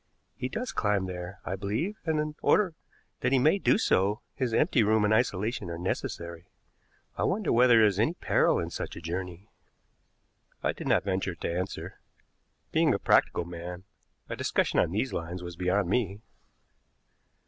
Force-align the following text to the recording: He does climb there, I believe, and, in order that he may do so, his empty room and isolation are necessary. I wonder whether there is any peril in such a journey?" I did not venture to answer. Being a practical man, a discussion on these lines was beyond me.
He 0.35 0.49
does 0.49 0.71
climb 0.71 1.05
there, 1.05 1.39
I 1.45 1.55
believe, 1.55 1.99
and, 2.07 2.19
in 2.19 2.33
order 2.41 2.73
that 3.19 3.31
he 3.31 3.37
may 3.37 3.59
do 3.59 3.77
so, 3.77 4.21
his 4.33 4.51
empty 4.51 4.81
room 4.81 5.05
and 5.05 5.13
isolation 5.13 5.69
are 5.69 5.77
necessary. 5.77 6.45
I 7.19 7.23
wonder 7.23 7.51
whether 7.53 7.75
there 7.77 7.85
is 7.85 7.99
any 7.99 8.15
peril 8.15 8.57
in 8.57 8.71
such 8.71 8.95
a 8.95 8.99
journey?" 8.99 9.47
I 10.63 10.73
did 10.73 10.87
not 10.87 11.03
venture 11.03 11.35
to 11.35 11.55
answer. 11.55 11.99
Being 12.71 12.95
a 12.95 12.97
practical 12.97 13.45
man, 13.45 13.83
a 14.27 14.35
discussion 14.35 14.79
on 14.79 14.89
these 14.89 15.13
lines 15.13 15.43
was 15.43 15.55
beyond 15.55 15.87
me. 15.87 16.23